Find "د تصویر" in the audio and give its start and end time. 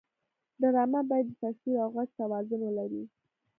1.29-1.77